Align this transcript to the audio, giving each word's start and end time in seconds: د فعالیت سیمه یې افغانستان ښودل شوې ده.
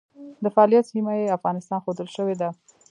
د 0.43 0.45
فعالیت 0.55 0.85
سیمه 0.91 1.13
یې 1.19 1.35
افغانستان 1.37 1.79
ښودل 1.83 2.07
شوې 2.15 2.35
ده. 2.41 2.49